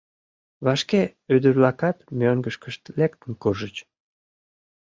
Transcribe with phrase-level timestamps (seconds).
[0.65, 1.01] Вашке
[1.35, 3.75] ӱдыр-влакат мӧҥгышкышт лектын куржыч.